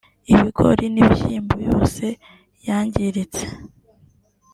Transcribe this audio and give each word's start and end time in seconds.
ibigori 0.31 0.85
n’ibishyimbo 0.93 1.55
yose 1.67 2.05
yangiritse 2.67 3.43